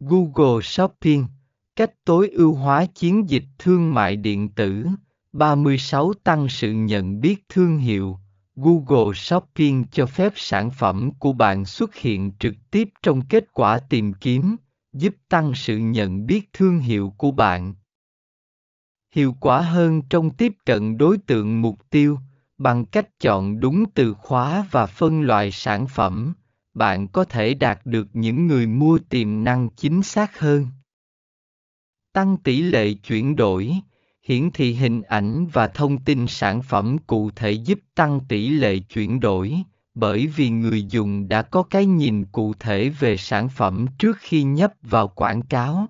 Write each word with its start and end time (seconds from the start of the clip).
Google 0.00 0.62
Shopping, 0.62 1.26
cách 1.76 2.04
tối 2.04 2.28
ưu 2.28 2.54
hóa 2.54 2.86
chiến 2.86 3.30
dịch 3.30 3.44
thương 3.58 3.94
mại 3.94 4.16
điện 4.16 4.48
tử. 4.48 4.86
36 5.32 6.12
Tăng 6.12 6.48
sự 6.48 6.72
nhận 6.72 7.20
biết 7.20 7.44
thương 7.48 7.78
hiệu. 7.78 8.18
Google 8.56 9.14
Shopping 9.14 9.84
cho 9.92 10.06
phép 10.06 10.32
sản 10.36 10.70
phẩm 10.70 11.10
của 11.18 11.32
bạn 11.32 11.64
xuất 11.64 11.94
hiện 11.94 12.32
trực 12.38 12.54
tiếp 12.70 12.88
trong 13.02 13.20
kết 13.28 13.52
quả 13.52 13.78
tìm 13.78 14.12
kiếm, 14.12 14.56
giúp 14.92 15.14
tăng 15.28 15.54
sự 15.54 15.78
nhận 15.78 16.26
biết 16.26 16.52
thương 16.52 16.78
hiệu 16.78 17.12
của 17.16 17.30
bạn. 17.30 17.74
Hiệu 19.14 19.34
quả 19.40 19.60
hơn 19.60 20.02
trong 20.02 20.30
tiếp 20.30 20.52
cận 20.64 20.98
đối 20.98 21.18
tượng 21.18 21.62
mục 21.62 21.90
tiêu, 21.90 22.18
bằng 22.58 22.84
cách 22.84 23.20
chọn 23.20 23.60
đúng 23.60 23.84
từ 23.94 24.14
khóa 24.14 24.66
và 24.70 24.86
phân 24.86 25.20
loại 25.20 25.50
sản 25.50 25.86
phẩm, 25.86 26.34
bạn 26.76 27.08
có 27.08 27.24
thể 27.24 27.54
đạt 27.54 27.80
được 27.84 28.06
những 28.12 28.46
người 28.46 28.66
mua 28.66 28.98
tiềm 29.08 29.44
năng 29.44 29.68
chính 29.76 30.02
xác 30.02 30.38
hơn. 30.38 30.66
Tăng 32.12 32.36
tỷ 32.36 32.62
lệ 32.62 32.92
chuyển 32.92 33.36
đổi, 33.36 33.72
hiển 34.22 34.50
thị 34.50 34.74
hình 34.74 35.02
ảnh 35.02 35.46
và 35.52 35.68
thông 35.68 35.98
tin 35.98 36.26
sản 36.26 36.62
phẩm 36.62 36.96
cụ 37.06 37.30
thể 37.30 37.50
giúp 37.50 37.78
tăng 37.94 38.20
tỷ 38.28 38.48
lệ 38.48 38.78
chuyển 38.78 39.20
đổi 39.20 39.62
bởi 39.94 40.26
vì 40.26 40.50
người 40.50 40.82
dùng 40.82 41.28
đã 41.28 41.42
có 41.42 41.62
cái 41.62 41.86
nhìn 41.86 42.24
cụ 42.24 42.54
thể 42.60 42.88
về 42.88 43.16
sản 43.16 43.48
phẩm 43.48 43.86
trước 43.98 44.16
khi 44.20 44.42
nhấp 44.42 44.72
vào 44.82 45.08
quảng 45.08 45.42
cáo 45.42 45.86